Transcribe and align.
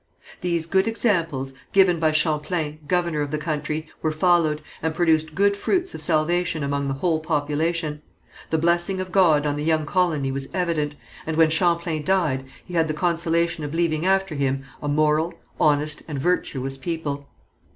These 0.41 0.65
good 0.65 0.87
examples, 0.87 1.53
given 1.73 1.99
by 1.99 2.11
Champlain, 2.11 2.79
governor 2.87 3.21
of 3.21 3.29
the 3.29 3.37
country, 3.37 3.87
were 4.01 4.11
followed, 4.11 4.63
and 4.81 4.95
produced 4.95 5.35
good 5.35 5.55
fruits 5.55 5.93
of 5.93 6.01
salvation 6.01 6.63
among 6.63 6.87
the 6.87 6.95
whole 6.95 7.19
population. 7.19 8.01
The 8.49 8.57
blessing 8.57 8.99
of 8.99 9.11
God 9.11 9.45
on 9.45 9.57
the 9.57 9.63
young 9.63 9.85
colony 9.85 10.31
was 10.31 10.47
evident, 10.55 10.95
and 11.27 11.37
when 11.37 11.51
Champlain 11.51 12.03
died, 12.03 12.45
he 12.65 12.73
had 12.73 12.87
the 12.87 12.95
consolation 12.95 13.63
of 13.63 13.75
leaving 13.75 14.03
after 14.03 14.33
him 14.33 14.63
a 14.81 14.87
moral, 14.87 15.35
honest 15.59 16.01
and 16.07 16.17
virtuous 16.17 16.77
people. 16.77 17.29